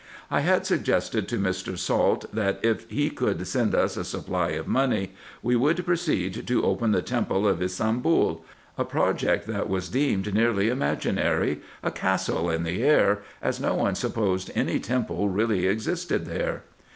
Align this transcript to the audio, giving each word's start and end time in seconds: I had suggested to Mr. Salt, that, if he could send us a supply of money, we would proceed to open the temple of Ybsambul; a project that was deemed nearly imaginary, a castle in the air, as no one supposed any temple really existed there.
I 0.31 0.39
had 0.39 0.65
suggested 0.65 1.27
to 1.27 1.37
Mr. 1.37 1.77
Salt, 1.77 2.25
that, 2.33 2.59
if 2.63 2.89
he 2.89 3.11
could 3.11 3.45
send 3.45 3.75
us 3.75 3.95
a 3.95 4.03
supply 4.03 4.49
of 4.53 4.67
money, 4.67 5.11
we 5.43 5.55
would 5.55 5.85
proceed 5.85 6.47
to 6.47 6.63
open 6.65 6.91
the 6.91 7.03
temple 7.03 7.47
of 7.47 7.59
Ybsambul; 7.61 8.41
a 8.79 8.83
project 8.83 9.45
that 9.45 9.69
was 9.69 9.89
deemed 9.89 10.33
nearly 10.33 10.69
imaginary, 10.69 11.61
a 11.83 11.91
castle 11.91 12.49
in 12.49 12.63
the 12.63 12.81
air, 12.81 13.21
as 13.43 13.59
no 13.61 13.75
one 13.75 13.93
supposed 13.93 14.49
any 14.55 14.79
temple 14.79 15.29
really 15.29 15.67
existed 15.67 16.25
there. 16.25 16.63